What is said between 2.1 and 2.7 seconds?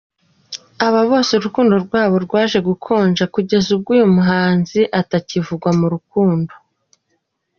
rwaje